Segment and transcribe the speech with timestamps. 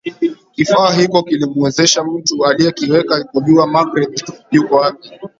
[0.53, 5.11] Kifaa hiko kilimuwezesha mtu aliyekiweka kujua Magreth yuko wapi